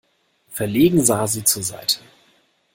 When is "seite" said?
1.61-1.99